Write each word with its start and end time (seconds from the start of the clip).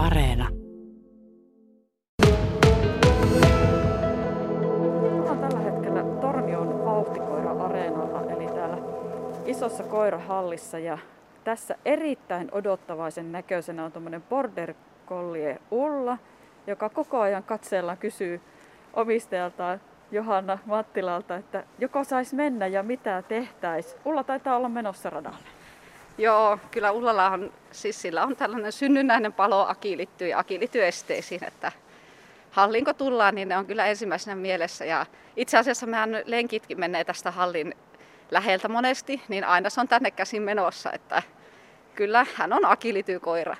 Areena. 0.00 0.48
Ollaan 5.12 5.38
tällä 5.38 5.60
hetkellä 5.60 6.02
Tornion 6.20 6.84
vauhtikoira-areenalla, 6.84 8.30
eli 8.30 8.46
täällä 8.46 8.78
isossa 9.46 9.82
koirahallissa. 9.82 10.78
Ja 10.78 10.98
tässä 11.44 11.76
erittäin 11.84 12.48
odottavaisen 12.52 13.32
näköisenä 13.32 13.84
on 13.84 13.92
tuommoinen 13.92 14.22
border 14.22 14.74
collie 15.06 15.58
Ulla, 15.70 16.18
joka 16.66 16.88
koko 16.88 17.20
ajan 17.20 17.42
katseella 17.42 17.96
kysyy 17.96 18.40
omistajaltaan 18.94 19.80
Johanna 20.10 20.58
Mattilalta, 20.66 21.36
että 21.36 21.64
joko 21.78 22.04
saisi 22.04 22.36
mennä 22.36 22.66
ja 22.66 22.82
mitä 22.82 23.22
tehtäisi. 23.22 23.96
Ulla 24.04 24.24
taitaa 24.24 24.56
olla 24.56 24.68
menossa 24.68 25.10
radalle. 25.10 25.59
Joo, 26.18 26.58
kyllä 26.70 26.92
Ullalla 26.92 27.30
on, 27.30 27.52
siis 27.70 28.02
sillä 28.02 28.22
on 28.22 28.36
tällainen 28.36 28.72
synnynnäinen 28.72 29.32
palo 29.32 29.66
akilitty 29.68 30.28
ja 30.28 30.38
akilityesteisiin, 30.38 31.44
että 31.44 31.72
hallinko 32.50 32.92
tullaan, 32.92 33.34
niin 33.34 33.48
ne 33.48 33.56
on 33.56 33.66
kyllä 33.66 33.86
ensimmäisenä 33.86 34.36
mielessä. 34.36 34.84
Ja 34.84 35.06
itse 35.36 35.58
asiassa 35.58 35.86
mehän 35.86 36.22
lenkitkin 36.24 36.80
menee 36.80 37.04
tästä 37.04 37.30
hallin 37.30 37.74
läheltä 38.30 38.68
monesti, 38.68 39.22
niin 39.28 39.44
aina 39.44 39.70
se 39.70 39.80
on 39.80 39.88
tänne 39.88 40.10
käsin 40.10 40.42
menossa, 40.42 40.92
että 40.92 41.22
kyllä 41.94 42.26
hän 42.34 42.52
on 42.52 42.64
akilitykoira. 42.64 43.56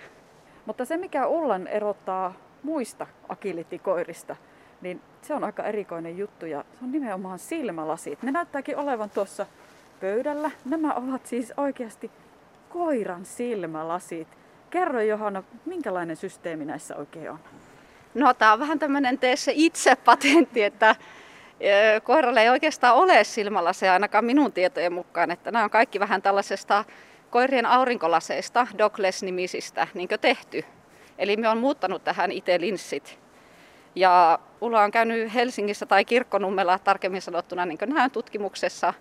Mutta 0.66 0.84
se, 0.84 0.96
mikä 0.96 1.26
Ullan 1.26 1.66
erottaa 1.66 2.34
muista 2.62 3.06
akilitikoirista, 3.28 4.36
niin 4.80 5.00
se 5.22 5.34
on 5.34 5.44
aika 5.44 5.64
erikoinen 5.64 6.18
juttu 6.18 6.46
ja 6.46 6.64
se 6.78 6.84
on 6.84 6.92
nimenomaan 6.92 7.38
silmälasit. 7.38 8.22
Ne 8.22 8.32
näyttääkin 8.32 8.76
olevan 8.76 9.10
tuossa 9.10 9.46
pöydällä. 10.00 10.50
Nämä 10.64 10.94
ovat 10.94 11.26
siis 11.26 11.52
oikeasti 11.56 12.10
koiran 12.70 13.24
silmälasit. 13.24 14.28
Kerro 14.70 15.00
Johanna, 15.00 15.42
minkälainen 15.64 16.16
systeemi 16.16 16.64
näissä 16.64 16.96
oikein 16.96 17.30
on? 17.30 17.38
No 18.14 18.34
tämä 18.34 18.52
on 18.52 18.58
vähän 18.58 18.78
tämmöinen 18.78 19.18
tee 19.18 19.36
se 19.36 19.52
itse 19.54 19.96
patentti, 19.96 20.62
että 20.62 20.96
koiralle 22.02 22.42
ei 22.42 22.48
oikeastaan 22.48 22.96
ole 22.96 23.24
silmälaseja 23.24 23.92
ainakaan 23.92 24.24
minun 24.24 24.52
tietojen 24.52 24.92
mukaan, 24.92 25.30
että 25.30 25.50
nämä 25.50 25.64
on 25.64 25.70
kaikki 25.70 26.00
vähän 26.00 26.22
tällaisesta 26.22 26.84
koirien 27.30 27.66
aurinkolaseista, 27.66 28.66
Douglas-nimisistä, 28.78 29.86
niin 29.94 30.08
tehty. 30.20 30.64
Eli 31.18 31.36
me 31.36 31.48
on 31.48 31.58
muuttanut 31.58 32.04
tähän 32.04 32.32
itse 32.32 32.60
linssit. 32.60 33.18
Ja 33.94 34.38
Ulla 34.60 34.82
on 34.82 34.90
käynyt 34.90 35.34
Helsingissä 35.34 35.86
tai 35.86 36.04
Kirkkonummella 36.04 36.78
tarkemmin 36.78 37.22
sanottuna 37.22 37.66
niin 37.66 37.78
näön 37.86 38.10
tutkimuksessa. 38.10 38.94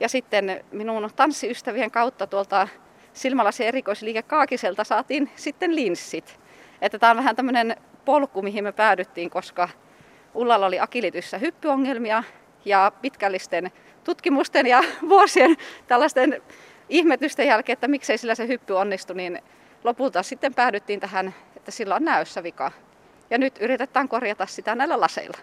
Ja 0.00 0.08
sitten 0.08 0.64
minun 0.72 1.10
tanssiystävien 1.16 1.90
kautta 1.90 2.26
tuolta 2.26 2.68
silmälasi 3.14 3.66
erikoisliike 3.66 4.22
Kaakiselta 4.22 4.84
saatiin 4.84 5.30
sitten 5.36 5.74
linssit. 5.74 6.40
Että 6.80 6.98
tämä 6.98 7.10
on 7.10 7.16
vähän 7.16 7.36
tämmöinen 7.36 7.76
polku, 8.04 8.42
mihin 8.42 8.64
me 8.64 8.72
päädyttiin, 8.72 9.30
koska 9.30 9.68
Ullalla 10.34 10.66
oli 10.66 10.80
akilityssä 10.80 11.38
hyppyongelmia 11.38 12.24
ja 12.64 12.92
pitkällisten 13.02 13.72
tutkimusten 14.04 14.66
ja 14.66 14.82
vuosien 15.08 15.56
tällaisten 15.86 16.42
ihmetysten 16.88 17.46
jälkeen, 17.46 17.74
että 17.74 17.88
miksei 17.88 18.18
sillä 18.18 18.34
se 18.34 18.48
hyppy 18.48 18.72
onnistui, 18.72 19.16
niin 19.16 19.38
lopulta 19.84 20.22
sitten 20.22 20.54
päädyttiin 20.54 21.00
tähän, 21.00 21.34
että 21.56 21.70
sillä 21.70 21.94
on 21.94 22.04
näössä 22.04 22.42
vika. 22.42 22.72
Ja 23.30 23.38
nyt 23.38 23.58
yritetään 23.60 24.08
korjata 24.08 24.46
sitä 24.46 24.74
näillä 24.74 25.00
laseilla. 25.00 25.38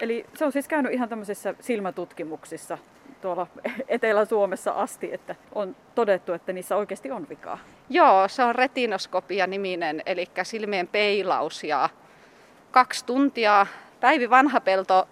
Eli 0.00 0.26
se 0.34 0.44
on 0.44 0.52
siis 0.52 0.68
käynyt 0.68 0.92
ihan 0.92 1.08
tämmöisissä 1.08 1.54
silmätutkimuksissa 1.60 2.78
tuolla 3.20 3.46
Etelä-Suomessa 3.88 4.72
asti, 4.72 5.14
että 5.14 5.34
on 5.54 5.76
todettu, 5.94 6.32
että 6.32 6.52
niissä 6.52 6.76
oikeasti 6.76 7.10
on 7.10 7.28
vikaa. 7.28 7.58
Joo, 7.90 8.28
se 8.28 8.44
on 8.44 8.54
retinoskopia 8.54 9.46
niminen, 9.46 10.02
eli 10.06 10.26
silmien 10.42 10.88
peilaus 10.88 11.64
ja 11.64 11.88
kaksi 12.70 13.04
tuntia. 13.04 13.66
Päivi 14.00 14.30
Vanhapelto 14.30 15.08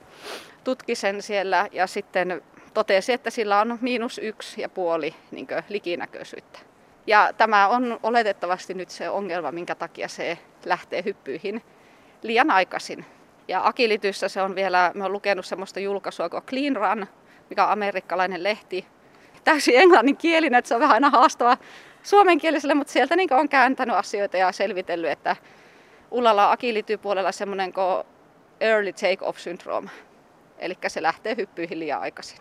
tutki 0.64 0.94
sen 0.94 1.22
siellä 1.22 1.68
ja 1.72 1.86
sitten 1.86 2.42
totesi, 2.74 3.12
että 3.12 3.30
sillä 3.30 3.60
on 3.60 3.78
miinus 3.80 4.18
yksi 4.18 4.60
ja 4.60 4.68
puoli 4.68 5.14
niin 5.30 5.46
likinäköisyyttä. 5.68 6.58
Ja 7.06 7.32
tämä 7.36 7.68
on 7.68 8.00
oletettavasti 8.02 8.74
nyt 8.74 8.90
se 8.90 9.10
ongelma, 9.10 9.52
minkä 9.52 9.74
takia 9.74 10.08
se 10.08 10.38
lähtee 10.64 11.02
hyppyihin 11.04 11.62
liian 12.22 12.50
aikaisin. 12.50 13.04
Ja 13.48 13.66
Akilityssä 13.66 14.28
se 14.28 14.42
on 14.42 14.54
vielä, 14.54 14.92
me 14.94 15.04
on 15.04 15.12
lukenut 15.12 15.46
semmoista 15.46 15.80
julkaisua 15.80 16.28
kuin 16.28 16.42
Clean 16.42 16.76
Run, 16.76 17.06
mikä 17.50 17.64
on 17.64 17.70
amerikkalainen 17.70 18.42
lehti. 18.42 18.86
Täysin 19.44 19.80
englanninkielinen, 19.80 20.58
että 20.58 20.68
se 20.68 20.74
on 20.74 20.80
vähän 20.80 20.94
aina 20.94 21.10
haastava 21.10 21.56
suomenkieliselle, 22.02 22.74
mutta 22.74 22.92
sieltä 22.92 23.16
niin 23.16 23.32
on 23.32 23.48
kääntänyt 23.48 23.96
asioita 23.96 24.36
ja 24.36 24.52
selvitellyt, 24.52 25.10
että 25.10 25.36
Ullalla 26.10 26.50
on 26.50 26.56
puolella 27.02 27.32
semmoinen 27.32 27.72
kuin 27.72 28.04
early 28.60 28.92
take-off 28.92 29.38
syndrome. 29.38 29.90
Eli 30.58 30.74
se 30.86 31.02
lähtee 31.02 31.36
hyppyihin 31.36 31.78
liian 31.78 32.00
aikaisin. 32.00 32.38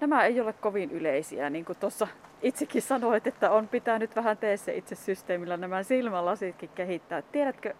Nämä 0.00 0.24
ei 0.24 0.40
ole 0.40 0.52
kovin 0.52 0.90
yleisiä, 0.90 1.50
niin 1.50 1.64
kuin 1.64 1.78
tuossa 1.78 2.08
itsekin 2.42 2.82
sanoit, 2.82 3.26
että 3.26 3.50
on 3.50 3.68
pitänyt 3.68 4.16
vähän 4.16 4.36
teessä 4.36 4.72
itse 4.72 4.94
systeemillä 4.94 5.56
nämä 5.56 5.82
silmälasitkin 5.82 6.70
kehittää. 6.74 7.22
Tiedätkö 7.22 7.74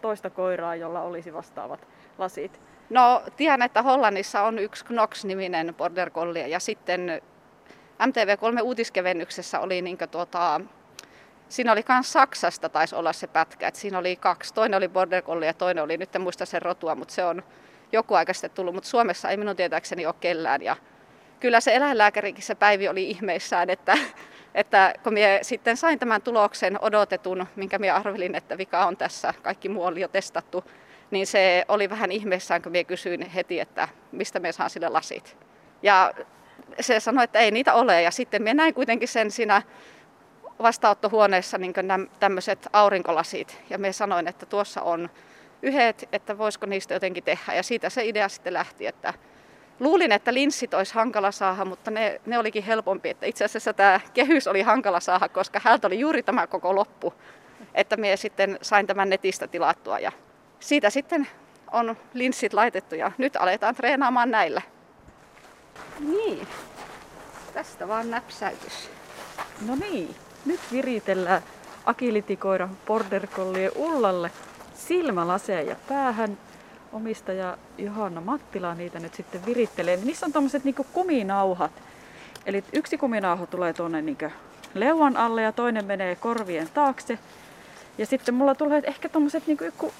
toista 0.00 0.30
koiraa, 0.30 0.74
jolla 0.74 1.02
olisi 1.02 1.32
vastaavat 1.32 1.88
lasit? 2.18 2.60
No 2.90 3.22
tiedän, 3.36 3.62
että 3.62 3.82
Hollannissa 3.82 4.42
on 4.42 4.58
yksi 4.58 4.84
Knox-niminen 4.84 5.74
border 5.74 6.10
collie 6.10 6.48
ja 6.48 6.60
sitten 6.60 7.22
MTV3 7.98 8.62
uutiskevennyksessä 8.62 9.60
oli 9.60 9.82
niin 9.82 9.98
tuota, 10.10 10.60
Siinä 11.48 11.72
oli 11.72 11.84
myös 11.88 12.12
Saksasta 12.12 12.68
taisi 12.68 12.94
olla 12.94 13.12
se 13.12 13.26
pätkä, 13.26 13.68
että 13.68 13.80
siinä 13.80 13.98
oli 13.98 14.16
kaksi. 14.16 14.54
Toinen 14.54 14.76
oli 14.76 14.88
border 14.88 15.22
collie 15.22 15.46
ja 15.46 15.54
toinen 15.54 15.84
oli, 15.84 15.96
nyt 15.96 16.16
en 16.16 16.22
muista 16.22 16.46
sen 16.46 16.62
rotua, 16.62 16.94
mutta 16.94 17.14
se 17.14 17.24
on 17.24 17.42
joku 17.92 18.14
aika 18.14 18.32
sitten 18.32 18.50
tullut, 18.50 18.74
mutta 18.74 18.90
Suomessa 18.90 19.30
ei 19.30 19.36
minun 19.36 19.56
tietääkseni 19.56 20.06
ole 20.06 20.14
kellään. 20.20 20.62
Ja 20.62 20.76
kyllä 21.40 21.60
se 21.60 21.74
eläinlääkärikin 21.74 22.42
se 22.42 22.54
päivi 22.54 22.88
oli 22.88 23.10
ihmeissään, 23.10 23.70
että, 23.70 23.98
että 24.54 24.94
kun 25.02 25.12
minä 25.12 25.38
sitten 25.42 25.76
sain 25.76 25.98
tämän 25.98 26.22
tuloksen 26.22 26.78
odotetun, 26.82 27.46
minkä 27.56 27.78
minä 27.78 27.94
arvelin, 27.94 28.34
että 28.34 28.58
vika 28.58 28.86
on 28.86 28.96
tässä, 28.96 29.34
kaikki 29.42 29.68
muu 29.68 29.84
oli 29.84 30.00
jo 30.00 30.08
testattu, 30.08 30.64
niin 31.10 31.26
se 31.26 31.64
oli 31.68 31.90
vähän 31.90 32.12
ihmeissään, 32.12 32.62
kun 32.62 32.72
minä 32.72 32.84
kysyin 32.84 33.30
heti, 33.30 33.60
että 33.60 33.88
mistä 34.12 34.40
me 34.40 34.52
saan 34.52 34.70
sille 34.70 34.88
lasit. 34.88 35.36
Ja 35.82 36.14
se 36.80 37.00
sanoi, 37.00 37.24
että 37.24 37.38
ei 37.38 37.50
niitä 37.50 37.74
ole. 37.74 38.02
Ja 38.02 38.10
sitten 38.10 38.42
minä 38.42 38.54
näin 38.54 38.74
kuitenkin 38.74 39.08
sen 39.08 39.30
siinä 39.30 39.62
vastaanottohuoneessa 40.62 41.58
niin 41.58 41.74
tämmöiset 42.20 42.68
aurinkolasit. 42.72 43.62
Ja 43.70 43.78
me 43.78 43.92
sanoin, 43.92 44.28
että 44.28 44.46
tuossa 44.46 44.82
on 44.82 45.10
yhdet, 45.62 46.08
että 46.12 46.38
voisiko 46.38 46.66
niistä 46.66 46.94
jotenkin 46.94 47.24
tehdä. 47.24 47.54
Ja 47.54 47.62
siitä 47.62 47.90
se 47.90 48.04
idea 48.04 48.28
sitten 48.28 48.52
lähti, 48.52 48.86
että 48.86 49.14
luulin, 49.80 50.12
että 50.12 50.34
linssit 50.34 50.74
olisi 50.74 50.94
hankala 50.94 51.30
saada, 51.30 51.64
mutta 51.64 51.90
ne, 51.90 52.20
ne 52.26 52.38
olikin 52.38 52.62
helpompi. 52.62 53.08
Että 53.08 53.26
itse 53.26 53.44
asiassa 53.44 53.72
tämä 53.72 54.00
kehys 54.14 54.46
oli 54.46 54.62
hankala 54.62 55.00
saada, 55.00 55.28
koska 55.28 55.60
häntä 55.64 55.86
oli 55.86 56.00
juuri 56.00 56.22
tämä 56.22 56.46
koko 56.46 56.74
loppu. 56.74 57.14
Että 57.74 57.96
me 57.96 58.16
sitten 58.16 58.58
sain 58.62 58.86
tämän 58.86 59.08
netistä 59.08 59.46
tilattua 59.46 59.98
ja 59.98 60.12
siitä 60.60 60.90
sitten 60.90 61.28
on 61.72 61.96
linssit 62.14 62.52
laitettu 62.52 62.94
ja 62.94 63.12
nyt 63.18 63.36
aletaan 63.36 63.74
treenaamaan 63.74 64.30
näillä. 64.30 64.62
Niin, 66.00 66.46
tästä 67.54 67.88
vaan 67.88 68.10
näpsäytys. 68.10 68.90
No 69.66 69.76
niin, 69.76 70.14
nyt 70.44 70.60
viritellään 70.72 71.42
agilitikoira 71.86 72.68
border 72.86 73.26
collie 73.26 73.70
Ullalle 73.76 74.30
silmälaseja 74.74 75.76
päähän. 75.88 76.38
Omistaja 76.92 77.58
Johanna 77.78 78.20
Mattila 78.20 78.74
niitä 78.74 78.98
nyt 78.98 79.14
sitten 79.14 79.46
virittelee. 79.46 79.96
Niissä 79.96 80.26
on 80.26 80.32
tommoset 80.32 80.64
niinku 80.64 80.86
kuminauhat. 80.92 81.72
Eli 82.46 82.64
yksi 82.72 82.98
kuminauha 82.98 83.46
tulee 83.46 83.72
tuonne 83.72 84.02
niinku 84.02 84.24
leuan 84.74 85.16
alle 85.16 85.42
ja 85.42 85.52
toinen 85.52 85.84
menee 85.84 86.16
korvien 86.16 86.68
taakse. 86.74 87.18
Ja 87.98 88.06
sitten 88.06 88.34
mulla 88.34 88.54
tulee 88.54 88.82
ehkä 88.84 89.08
tommoset 89.08 89.46
niinku 89.46 89.92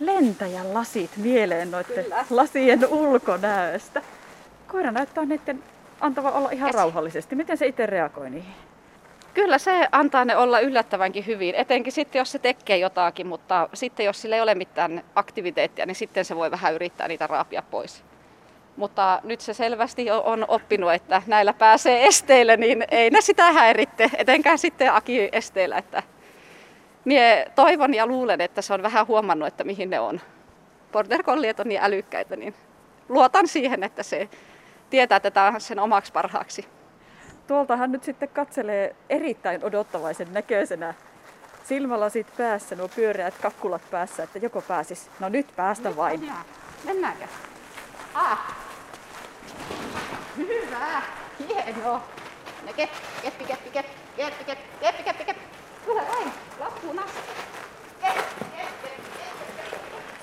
lentäjän 0.00 0.74
lasit 0.74 1.10
mieleen 1.16 1.70
noiden 1.70 2.04
Kyllä. 2.04 2.24
lasien 2.30 2.86
ulkonäöstä. 2.86 4.02
Koira 4.66 4.92
näyttää 4.92 5.24
niiden 5.24 5.62
antava 6.00 6.30
olla 6.30 6.50
ihan 6.50 6.74
rauhallisesti. 6.74 7.34
Miten 7.34 7.56
se 7.56 7.66
itse 7.66 7.86
reagoi 7.86 8.30
niihin? 8.30 8.54
Kyllä 9.34 9.58
se 9.58 9.88
antaa 9.92 10.24
ne 10.24 10.36
olla 10.36 10.60
yllättävänkin 10.60 11.26
hyvin, 11.26 11.54
etenkin 11.54 11.92
sitten 11.92 12.18
jos 12.18 12.32
se 12.32 12.38
tekee 12.38 12.78
jotakin, 12.78 13.26
mutta 13.26 13.68
sitten 13.74 14.06
jos 14.06 14.22
sillä 14.22 14.36
ei 14.36 14.42
ole 14.42 14.54
mitään 14.54 15.04
aktiviteettia, 15.14 15.86
niin 15.86 15.94
sitten 15.94 16.24
se 16.24 16.36
voi 16.36 16.50
vähän 16.50 16.74
yrittää 16.74 17.08
niitä 17.08 17.26
raapia 17.26 17.62
pois. 17.70 18.04
Mutta 18.76 19.20
nyt 19.24 19.40
se 19.40 19.54
selvästi 19.54 20.10
on 20.10 20.44
oppinut, 20.48 20.92
että 20.92 21.22
näillä 21.26 21.52
pääsee 21.52 22.06
esteille, 22.06 22.56
niin 22.56 22.84
ei 22.90 23.10
ne 23.10 23.20
sitä 23.20 23.52
häiritte, 23.52 24.10
etenkään 24.16 24.58
sitten 24.58 24.92
aki-esteillä. 24.92 25.78
Että 25.78 26.02
Mie 27.06 27.52
toivon 27.54 27.94
ja 27.94 28.06
luulen, 28.06 28.40
että 28.40 28.62
se 28.62 28.74
on 28.74 28.82
vähän 28.82 29.06
huomannut, 29.06 29.48
että 29.48 29.64
mihin 29.64 29.90
ne 29.90 30.00
on. 30.00 30.20
Border 30.92 31.22
Colliet 31.22 31.60
on 31.60 31.68
niin 31.68 31.80
älykkäitä, 31.82 32.36
niin 32.36 32.54
luotan 33.08 33.48
siihen, 33.48 33.82
että 33.82 34.02
se 34.02 34.28
tietää 34.90 35.20
tätä 35.20 35.52
sen 35.58 35.78
omaksi 35.78 36.12
parhaaksi. 36.12 36.68
Tuoltahan 37.46 37.92
nyt 37.92 38.04
sitten 38.04 38.28
katselee 38.28 38.96
erittäin 39.10 39.64
odottavaisen 39.64 40.32
näköisenä 40.32 40.94
silmälasit 41.64 42.26
päässä, 42.36 42.76
nuo 42.76 42.88
pyöreät 42.88 43.34
kakkulat 43.42 43.82
päässä, 43.90 44.22
että 44.22 44.38
joko 44.38 44.62
pääsis. 44.62 45.10
No 45.20 45.28
nyt 45.28 45.46
päästä 45.56 45.88
nyt 45.88 45.96
vain. 45.96 46.32
Mennäänkö? 46.84 47.24
Ah. 48.14 48.56
Hyvä. 50.36 51.02
Hienoa. 51.38 52.02
No 52.66 52.72
keppi, 52.76 52.96
keppi, 53.22 53.44
keppi, 53.44 53.70
keppi, 53.70 53.94
keppi, 54.16 54.44
keppi, 54.80 55.02
keppi, 55.02 55.24
keppi. 55.24 55.55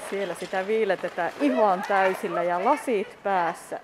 Siellä 0.10 0.36
sitä 0.36 0.68
viiletetään 0.68 1.32
ihan 1.42 1.84
täysillä 1.88 2.44
ja 2.44 2.66
lasit 2.66 3.24
päässä. 3.24 3.80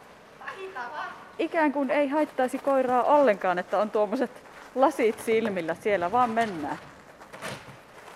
Ikään 1.40 1.72
kuin 1.72 1.92
ei 1.92 2.08
haittaisi 2.08 2.58
koiraa 2.58 3.04
ollenkaan, 3.04 3.60
että 3.60 3.78
on 3.78 3.90
tuommoiset 3.90 4.44
lasit 4.76 5.20
silmillä. 5.20 5.76
Siellä 5.76 6.12
vaan 6.12 6.30
mennään. 6.30 6.80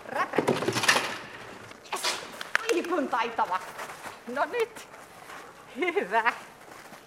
Räpä. 0.10 0.38
Yes. 1.94 2.22
Taitava. 3.12 3.60
No 4.34 4.46
nyt. 4.46 4.88
Hyvä. 5.76 6.34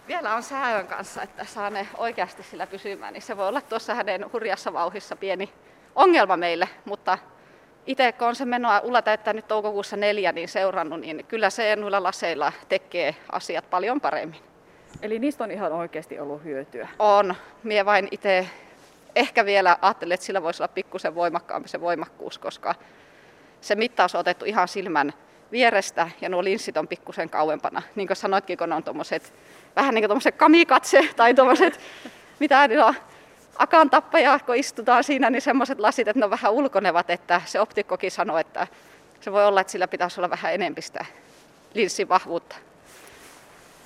Vielä 0.08 0.34
on 0.34 0.42
sääön 0.42 0.86
kanssa, 0.86 1.22
että 1.22 1.44
saa 1.44 1.70
ne 1.70 1.88
oikeasti 1.96 2.42
sillä 2.42 2.66
pysymään, 2.66 3.12
niin 3.12 3.22
se 3.22 3.36
voi 3.36 3.48
olla 3.48 3.60
tuossa 3.60 3.94
hänen 3.94 4.32
hurjassa 4.32 4.72
vauhissa 4.72 5.16
pieni 5.16 5.52
ongelma 5.96 6.36
meille, 6.36 6.68
mutta 6.84 7.18
itse 7.86 8.12
kun 8.12 8.28
on 8.28 8.36
se 8.36 8.44
menoa 8.44 8.80
Ulla 8.80 9.02
täyttää 9.02 9.32
nyt 9.32 9.48
toukokuussa 9.48 9.96
neljä 9.96 10.32
niin 10.32 10.48
seurannut, 10.48 11.00
niin 11.00 11.24
kyllä 11.28 11.50
se 11.50 11.76
noilla 11.76 12.02
laseilla 12.02 12.52
tekee 12.68 13.16
asiat 13.32 13.70
paljon 13.70 14.00
paremmin. 14.00 14.40
Eli 15.02 15.18
niistä 15.18 15.44
on 15.44 15.50
ihan 15.50 15.72
oikeasti 15.72 16.18
ollut 16.18 16.44
hyötyä. 16.44 16.88
On. 16.98 17.34
Mie 17.62 17.84
vain 17.84 18.08
itse 18.10 18.46
ehkä 19.16 19.44
vielä 19.44 19.76
ajattelen, 19.82 20.14
että 20.14 20.26
sillä 20.26 20.42
voisi 20.42 20.62
olla 20.62 20.72
pikkusen 20.74 21.14
voimakkaampi 21.14 21.68
se 21.68 21.80
voimakkuus, 21.80 22.38
koska 22.38 22.74
se 23.60 23.74
mittaus 23.74 24.14
on 24.14 24.20
otettu 24.20 24.44
ihan 24.44 24.68
silmän 24.68 25.12
vierestä 25.52 26.10
ja 26.20 26.28
nuo 26.28 26.44
linssit 26.44 26.76
on 26.76 26.88
pikkusen 26.88 27.30
kauempana. 27.30 27.82
Niin 27.94 28.06
kuin 28.06 28.16
sanoitkin, 28.16 28.58
kun 28.58 28.68
ne 28.68 28.74
on 28.74 28.84
tommoset, 28.84 29.32
vähän 29.76 29.94
niin 29.94 30.02
kuin 30.02 30.08
tommoset 30.08 30.36
kamikatse 30.36 31.08
tai 31.16 31.34
tommoset, 31.34 31.80
mitä 32.38 32.68
ne 32.68 32.84
on, 32.84 32.94
akan 33.58 33.90
tappaja, 33.90 34.38
kun 34.46 34.56
istutaan 34.56 35.04
siinä, 35.04 35.30
niin 35.30 35.42
semmoiset 35.42 35.78
lasit, 35.78 36.08
että 36.08 36.20
ne 36.20 36.24
on 36.24 36.30
vähän 36.30 36.52
ulkonevat, 36.52 37.10
että 37.10 37.42
se 37.44 37.60
optikkokin 37.60 38.10
sanoo, 38.10 38.38
että 38.38 38.66
se 39.20 39.32
voi 39.32 39.46
olla, 39.46 39.60
että 39.60 39.70
sillä 39.70 39.88
pitäisi 39.88 40.20
olla 40.20 40.30
vähän 40.30 40.54
enempistä 40.54 41.04
linssin 41.74 42.08
vahvuutta. 42.08 42.56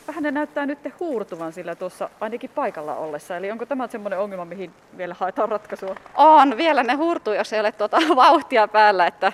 Vähän 0.06 0.22
ne 0.22 0.30
näyttää 0.30 0.66
nyt 0.66 0.78
huurtuvan 1.00 1.52
sillä 1.52 1.74
tuossa 1.74 2.10
ainakin 2.20 2.50
paikalla 2.54 2.94
ollessa. 2.94 3.36
Eli 3.36 3.50
onko 3.50 3.66
tämä 3.66 3.88
semmoinen 3.88 4.18
ongelma, 4.18 4.44
mihin 4.44 4.72
vielä 4.96 5.16
haetaan 5.18 5.48
ratkaisua? 5.48 5.96
On, 6.14 6.56
vielä 6.56 6.82
ne 6.82 6.94
huurtuu, 6.94 7.32
jos 7.32 7.52
ei 7.52 7.60
ole 7.60 7.72
tuota 7.72 7.98
vauhtia 8.16 8.68
päällä. 8.68 9.06
Että 9.06 9.32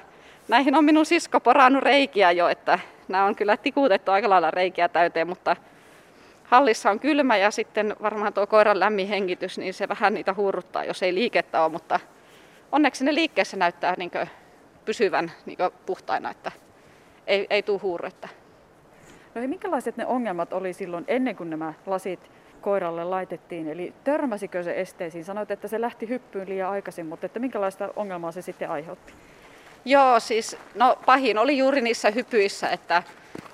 näihin 0.49 0.75
on 0.75 0.85
minun 0.85 1.07
sisko 1.07 1.41
porannut 1.41 1.83
reikiä 1.83 2.33
jo, 2.33 2.49
että 2.49 2.79
nämä 3.09 3.25
on 3.25 3.37
kyllä 3.37 3.57
tikutettu 3.57 4.11
aika 4.11 4.31
lailla 4.31 4.51
reikiä 4.51 4.89
täyteen, 4.89 5.29
mutta 5.29 5.57
hallissa 6.47 6.91
on 6.91 7.01
kylmä 7.01 7.37
ja 7.37 7.51
sitten 7.51 7.97
varmaan 8.03 8.33
tuo 8.33 8.47
koiran 8.47 8.81
lämmin 8.81 9.09
hengitys, 9.09 9.59
niin 9.59 9.75
se 9.75 9.89
vähän 9.89 10.15
niitä 10.15 10.35
huuruttaa, 10.35 10.85
jos 10.85 11.03
ei 11.03 11.15
liikettä 11.15 11.63
ole, 11.63 11.73
mutta 11.73 12.01
onneksi 12.73 13.05
ne 13.05 13.15
liikkeessä 13.15 13.57
näyttää 13.57 13.95
niin 13.99 14.11
pysyvän 14.85 15.33
niin 15.47 15.59
puhtaina, 15.87 16.31
että 16.31 16.53
ei, 17.27 17.47
ei 17.51 17.63
tule 17.63 17.81
huurretta. 17.81 18.29
No 19.35 19.43
ja 19.43 19.49
minkälaiset 19.49 19.97
ne 19.97 20.07
ongelmat 20.07 20.53
oli 20.53 20.73
silloin 20.73 21.05
ennen 21.09 21.37
kuin 21.37 21.51
nämä 21.51 21.75
lasit 21.87 22.31
koiralle 22.61 23.05
laitettiin? 23.05 23.69
Eli 23.69 23.95
törmäsikö 24.05 24.63
se 24.63 24.81
esteisiin? 24.81 25.25
Sanoit, 25.25 25.51
että 25.51 25.69
se 25.69 25.81
lähti 25.81 26.09
hyppyyn 26.09 26.49
liian 26.49 26.71
aikaisin, 26.71 27.07
mutta 27.07 27.27
että 27.27 27.39
minkälaista 27.39 27.89
ongelmaa 27.97 28.33
se 28.33 28.43
sitten 28.43 28.71
aiheutti? 28.71 29.13
Joo, 29.89 30.21
siis 30.21 30.57
no 30.75 30.99
pahin 31.07 31.39
oli 31.39 31.59
juuri 31.59 31.81
niissä 31.81 32.11
hypyissä, 32.11 32.69
että 32.69 33.03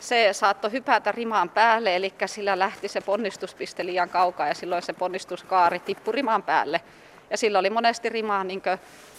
se 0.00 0.29
saattoi 0.32 0.73
hypätä 0.73 1.12
rimaan 1.12 1.49
päälle, 1.49 1.96
eli 1.96 2.14
sillä 2.26 2.58
lähti 2.58 2.88
se 2.88 3.00
ponnistuspiste 3.00 3.87
liian 3.87 4.08
kaukaa 4.08 4.49
ja 4.49 4.55
silloin 4.55 4.82
se 4.82 4.93
ponnistuskaari 4.93 5.79
tippui 5.79 6.12
rimaan 6.12 6.43
päälle. 6.43 6.81
Ja 7.31 7.37
sillä 7.37 7.58
oli 7.58 7.70
monesti 7.70 8.08
rimaa 8.08 8.44
niin 8.44 8.62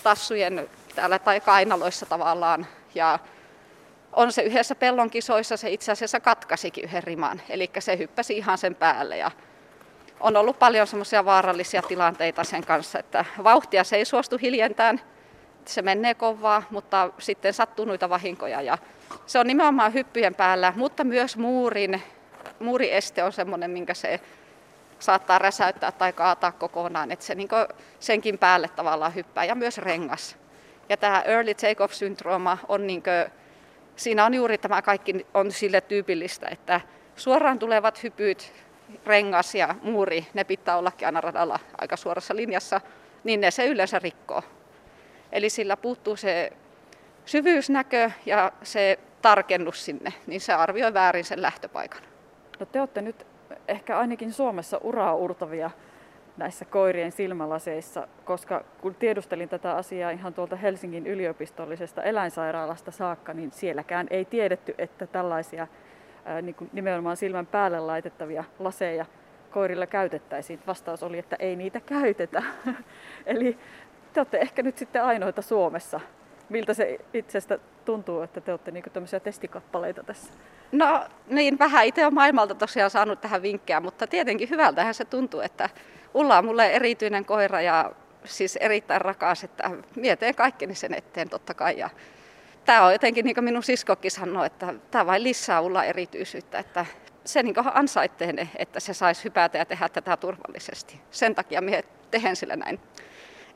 tassujen 0.03 0.69
täällä 0.95 1.19
tai 1.19 1.39
kainaloissa 1.39 2.05
tavallaan. 2.05 2.67
Ja 2.95 3.19
on 4.13 4.31
se 4.31 4.41
yhdessä 4.41 4.75
pellon 4.75 5.09
kisoissa, 5.09 5.57
se 5.57 5.69
itse 5.69 5.91
asiassa 5.91 6.19
katkasikin 6.19 6.83
yhden 6.83 7.03
riman, 7.03 7.41
eli 7.49 7.71
se 7.79 7.97
hyppäsi 7.97 8.37
ihan 8.37 8.57
sen 8.57 8.75
päälle. 8.75 9.17
Ja 9.17 9.31
on 10.19 10.37
ollut 10.37 10.59
paljon 10.59 10.87
semmoisia 10.87 11.25
vaarallisia 11.25 11.81
tilanteita 11.81 12.43
sen 12.43 12.65
kanssa, 12.65 12.99
että 12.99 13.25
vauhtia 13.43 13.83
se 13.83 13.95
ei 13.95 14.05
suostu 14.05 14.37
hiljentään, 14.37 15.01
se 15.67 15.81
menee 15.81 16.13
kovaa, 16.13 16.63
mutta 16.69 17.09
sitten 17.19 17.53
sattuu 17.53 17.85
noita 17.85 18.09
vahinkoja. 18.09 18.61
Ja 18.61 18.77
se 19.25 19.39
on 19.39 19.47
nimenomaan 19.47 19.93
hyppyjen 19.93 20.35
päällä, 20.35 20.73
mutta 20.75 21.03
myös 21.03 21.37
muurin, 21.37 22.01
muurieste 22.59 23.23
on 23.23 23.31
semmoinen, 23.31 23.71
minkä 23.71 23.93
se 23.93 24.19
saattaa 24.99 25.39
räsäyttää 25.39 25.91
tai 25.91 26.13
kaataa 26.13 26.51
kokonaan, 26.51 27.11
että 27.11 27.25
se 27.25 27.35
niin 27.35 27.49
senkin 27.99 28.37
päälle 28.37 28.67
tavallaan 28.67 29.15
hyppää 29.15 29.45
ja 29.45 29.55
myös 29.55 29.77
rengas. 29.77 30.37
Ja 30.89 30.97
tämä 30.97 31.21
early 31.21 31.53
take-off 31.53 31.93
syndrooma 31.93 32.57
on 32.67 32.87
niin 32.87 33.03
siinä 33.95 34.25
on 34.25 34.33
juuri 34.33 34.57
tämä 34.57 34.81
kaikki 34.81 35.27
on 35.33 35.51
sille 35.51 35.81
tyypillistä, 35.81 36.47
että 36.51 36.81
suoraan 37.15 37.59
tulevat 37.59 38.03
hypyt, 38.03 38.53
rengas 39.05 39.55
ja 39.55 39.75
muuri, 39.81 40.27
ne 40.33 40.43
pitää 40.43 40.77
ollakin 40.77 41.05
aina 41.05 41.21
radalla 41.21 41.59
aika 41.77 41.97
suorassa 41.97 42.35
linjassa, 42.35 42.81
niin 43.23 43.41
ne 43.41 43.51
se 43.51 43.65
yleensä 43.65 43.99
rikkoo. 43.99 44.43
Eli 45.33 45.49
sillä 45.49 45.77
puuttuu 45.77 46.15
se 46.15 46.51
syvyysnäkö 47.25 48.11
ja 48.25 48.51
se 48.63 48.99
tarkennus 49.21 49.85
sinne, 49.85 50.13
niin 50.27 50.41
se 50.41 50.53
arvioi 50.53 50.93
väärin 50.93 51.25
sen 51.25 51.41
lähtöpaikan. 51.41 52.01
No 52.59 52.65
te 52.65 52.79
olette 52.79 53.01
nyt 53.01 53.25
ehkä 53.67 53.97
ainakin 53.99 54.33
Suomessa 54.33 54.77
uraa 54.83 55.15
urtavia 55.15 55.71
näissä 56.37 56.65
koirien 56.65 57.11
silmälaseissa, 57.11 58.07
koska 58.25 58.63
kun 58.81 58.95
tiedustelin 58.95 59.49
tätä 59.49 59.75
asiaa 59.75 60.11
ihan 60.11 60.33
tuolta 60.33 60.55
Helsingin 60.55 61.07
yliopistollisesta 61.07 62.03
eläinsairaalasta 62.03 62.91
saakka, 62.91 63.33
niin 63.33 63.51
sielläkään 63.51 64.07
ei 64.09 64.25
tiedetty, 64.25 64.75
että 64.77 65.07
tällaisia 65.07 65.67
niin 66.41 66.55
kuin 66.55 66.69
nimenomaan 66.73 67.17
silmän 67.17 67.45
päälle 67.45 67.79
laitettavia 67.79 68.43
laseja 68.59 69.05
koirilla 69.51 69.87
käytettäisiin. 69.87 70.59
Vastaus 70.67 71.03
oli, 71.03 71.17
että 71.19 71.35
ei 71.39 71.55
niitä 71.55 71.79
käytetä. 71.79 72.43
Eli 73.25 73.57
te 74.13 74.19
olette 74.19 74.37
ehkä 74.37 74.63
nyt 74.63 74.77
sitten 74.77 75.03
ainoita 75.03 75.41
Suomessa. 75.41 75.99
Miltä 76.49 76.73
se 76.73 76.99
itsestä 77.13 77.59
tuntuu, 77.85 78.21
että 78.21 78.41
te 78.41 78.51
olette 78.51 78.71
niin 78.71 78.83
tämmöisiä 78.93 79.19
testikappaleita 79.19 80.03
tässä? 80.03 80.33
No 80.71 81.05
niin, 81.27 81.59
vähän 81.59 81.85
itse 81.85 82.01
olen 82.01 82.13
maailmalta 82.13 82.55
tosiaan 82.55 82.89
saanut 82.89 83.21
tähän 83.21 83.41
vinkkejä, 83.41 83.79
mutta 83.79 84.07
tietenkin 84.07 84.49
hyvältähän 84.49 84.93
se 84.93 85.05
tuntuu, 85.05 85.39
että 85.39 85.69
Ulla 86.13 86.37
on 86.37 86.45
mulle 86.45 86.71
erityinen 86.71 87.25
koira 87.25 87.61
ja 87.61 87.91
siis 88.25 88.55
erittäin 88.55 89.01
rakas, 89.01 89.43
että 89.43 89.71
mietin 89.95 90.35
kaikkeni 90.35 90.75
sen 90.75 90.93
eteen 90.93 91.29
totta 91.29 91.53
kai. 91.53 91.77
Ja 91.77 91.89
tämä 92.65 92.85
on 92.85 92.91
jotenkin, 92.91 93.25
niin 93.25 93.35
kuin 93.35 93.43
minun 93.43 93.63
siskokki 93.63 94.09
sanoi, 94.09 94.45
että 94.45 94.73
tämä 94.91 95.05
vain 95.05 95.23
lisää 95.23 95.61
Ulla 95.61 95.83
erityisyyttä, 95.83 96.59
että 96.59 96.85
se 97.25 97.43
niin 97.43 97.55
ansaittee 97.73 98.33
että 98.55 98.79
se 98.79 98.93
saisi 98.93 99.23
hypätä 99.23 99.57
ja 99.57 99.65
tehdä 99.65 99.89
tätä 99.89 100.17
turvallisesti. 100.17 101.01
Sen 101.11 101.35
takia 101.35 101.61
minä 101.61 101.81
tehen 102.11 102.35
sille 102.35 102.55
näin. 102.55 102.79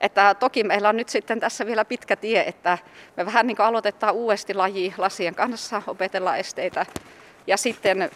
Että 0.02 0.34
toki 0.34 0.64
meillä 0.64 0.90
on 0.90 0.98
nyt 0.98 1.10
sitten 1.10 1.40
tässä 1.40 1.66
vielä 1.66 1.86
pitkä 1.86 2.16
tie, 2.16 2.44
että 2.48 2.78
me 3.18 3.26
vähän 3.26 3.48
niin 3.48 3.62
aloitetaan 3.62 4.14
uudesti 4.14 4.54
laji 4.54 4.94
lasien 4.98 5.36
kanssa, 5.36 5.82
opetellaan 5.88 6.38
esteitä 6.38 6.86
ja 7.48 7.58
sitten 7.58 8.10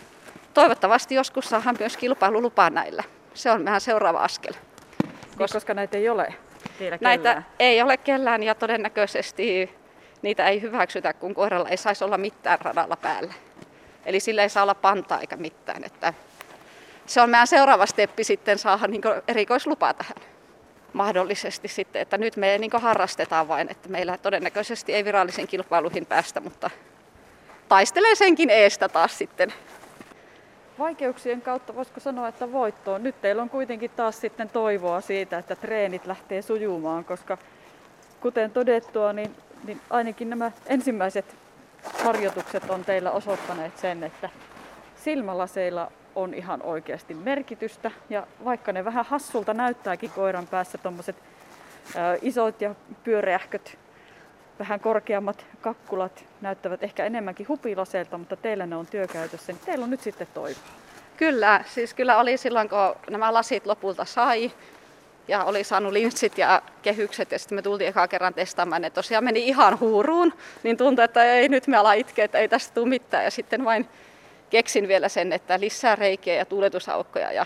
toivottavasti 0.54 1.16
joskus 1.16 1.46
saadaan 1.50 1.76
myös 1.80 1.98
kilpailulupaa 1.98 2.70
näillä 2.70 3.04
se 3.34 3.52
on 3.52 3.66
vähän 3.66 3.82
seuraava 3.82 4.20
askel. 4.20 4.54
Niin, 5.04 5.50
koska 5.54 5.74
näitä 5.74 5.98
ei 5.98 6.10
ole 6.10 6.34
Näitä 7.02 7.24
kellään. 7.24 7.46
ei 7.60 7.82
ole 7.82 7.98
kellään 7.98 8.44
ja 8.44 8.56
todennäköisesti 8.56 9.76
niitä 10.22 10.48
ei 10.48 10.62
hyväksytä, 10.62 11.14
kun 11.14 11.34
koiralla 11.34 11.70
ei 11.70 11.78
saisi 11.78 12.04
olla 12.04 12.18
mitään 12.18 12.60
radalla 12.62 12.96
päällä. 12.96 13.34
Eli 14.06 14.20
sillä 14.20 14.44
ei 14.44 14.50
saa 14.50 14.64
olla 14.64 14.76
pantaa 14.76 15.20
eikä 15.20 15.36
mitään. 15.36 15.84
Että 15.84 16.14
se 17.06 17.22
on 17.22 17.30
meidän 17.30 17.48
seuraava 17.48 17.86
steppi 17.86 18.24
sitten 18.24 18.58
saada 18.58 18.88
niin 18.88 19.02
erikoislupa 19.28 19.94
tähän 19.94 20.16
mahdollisesti 20.93 21.67
sitten, 21.67 22.01
että 22.01 22.17
nyt 22.17 22.38
me 22.38 22.57
niin 22.57 22.71
harrastetaan 22.74 23.48
vain, 23.48 23.71
että 23.71 23.89
meillä 23.89 24.17
todennäköisesti 24.17 24.93
ei 24.93 25.05
virallisiin 25.05 25.48
kilpailuihin 25.48 26.05
päästä, 26.05 26.39
mutta 26.39 26.69
taistelee 27.69 28.15
senkin 28.15 28.50
eestä 28.50 28.89
taas 28.89 29.17
sitten 29.17 29.53
vaikeuksien 30.79 31.41
kautta 31.41 31.75
voisiko 31.75 32.00
sanoa, 32.00 32.27
että 32.27 32.51
voittoon. 32.51 33.03
Nyt 33.03 33.21
teillä 33.21 33.41
on 33.41 33.50
kuitenkin 33.50 33.91
taas 33.95 34.21
sitten 34.21 34.50
toivoa 34.50 35.01
siitä, 35.01 35.38
että 35.38 35.55
treenit 35.55 36.05
lähtee 36.05 36.41
sujumaan, 36.41 37.05
koska 37.05 37.38
kuten 38.21 38.51
todettua, 38.51 39.13
niin, 39.13 39.36
niin 39.63 39.81
ainakin 39.89 40.29
nämä 40.29 40.51
ensimmäiset 40.65 41.25
harjoitukset 42.03 42.69
on 42.69 42.86
teillä 42.86 43.12
osoittaneet 43.12 43.77
sen, 43.77 44.03
että 44.03 44.29
silmälaseilla 44.95 45.91
on 46.15 46.34
ihan 46.34 46.62
oikeasti 46.62 47.13
merkitystä. 47.13 47.91
Ja 48.10 48.27
vaikka 48.46 48.72
ne 48.72 48.86
vähän 48.86 49.06
hassulta 49.06 49.53
näyttääkin 49.53 50.10
koiran 50.10 50.48
päässä 50.48 50.77
tuommoiset 50.77 51.15
isot 52.22 52.62
ja 52.62 52.75
pyöreähköt 53.03 53.77
vähän 54.60 54.80
korkeammat 54.80 55.46
kakkulat 55.62 56.25
näyttävät 56.41 56.84
ehkä 56.84 57.06
enemmänkin 57.06 57.48
hupilaseilta, 57.48 58.18
mutta 58.18 58.36
teillä 58.36 58.65
ne 58.65 58.75
on 58.75 58.88
työkäytössä, 58.88 59.51
niin 59.51 59.62
teillä 59.65 59.84
on 59.84 59.89
nyt 59.89 60.01
sitten 60.01 60.27
toivoa. 60.34 60.63
Kyllä, 61.18 61.63
siis 61.68 61.94
kyllä 61.94 62.18
oli 62.18 62.38
silloin, 62.38 62.70
kun 62.70 62.96
nämä 63.10 63.34
lasit 63.34 63.65
lopulta 63.65 64.06
sai 64.06 64.51
ja 65.27 65.44
oli 65.44 65.63
saanut 65.63 65.94
linssit 65.94 66.38
ja 66.38 66.62
kehykset 66.82 67.32
ja 67.32 67.39
sitten 67.39 67.56
me 67.56 67.62
tultiin 67.62 67.88
ekaa 67.88 68.08
kerran 68.08 68.34
testaamaan, 68.34 68.82
ne 68.82 68.89
tosiaan 68.89 69.24
meni 69.24 69.48
ihan 69.48 69.80
huuruun, 69.80 70.34
niin 70.63 70.77
tuntui, 70.77 71.06
että 71.06 71.24
ei 71.24 71.50
nyt 71.50 71.68
me 71.68 71.77
ala 71.77 71.94
itkeä, 71.94 72.25
että 72.25 72.38
ei 72.38 72.48
tästä 72.48 72.74
tule 72.74 72.89
mitään 72.89 73.24
ja 73.24 73.32
sitten 73.32 73.65
vain 73.65 73.88
keksin 74.51 74.88
vielä 74.88 75.10
sen, 75.10 75.34
että 75.34 75.60
lisää 75.60 75.96
reikiä 75.96 76.36
ja 76.36 76.46
tuuletusaukkoja 76.46 77.31
ja 77.31 77.46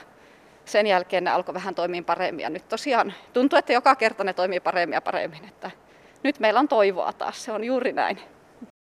sen 0.66 0.88
jälkeen 0.88 1.24
ne 1.24 1.32
alkoi 1.32 1.54
vähän 1.54 1.76
toimia 1.76 2.04
paremmin 2.04 2.44
ja 2.44 2.50
nyt 2.50 2.70
tosiaan 2.70 3.14
tuntuu, 3.34 3.60
että 3.60 3.74
joka 3.74 3.96
kerta 3.96 4.24
ne 4.24 4.34
toimii 4.34 4.60
paremmin 4.60 4.94
ja 4.94 5.02
paremmin, 5.02 5.46
että 5.46 5.72
nyt 6.24 6.40
meillä 6.40 6.60
on 6.60 6.68
toivoa 6.68 7.14
taas, 7.14 7.44
se 7.44 7.52
on 7.52 7.64
juuri 7.64 7.92
näin. 7.92 8.20